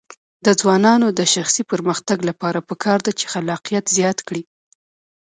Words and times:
د 0.45 0.47
ځوانانو 0.59 1.07
د 1.19 1.21
شخصي 1.33 1.63
پرمختګ 1.71 2.17
لپاره 2.29 2.59
پکار 2.69 2.99
ده 3.05 3.11
چې 3.19 3.25
خلاقیت 3.33 3.85
زیات 3.97 4.19
کړي. 4.27 4.43